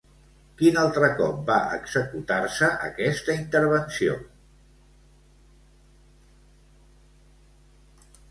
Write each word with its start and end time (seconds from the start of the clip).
Quin 0.59 0.77
altre 0.83 1.09
cop 1.17 1.35
va 1.49 1.57
executar-se 1.73 2.69
aquesta 2.85 3.35
intervenció? 3.41 4.15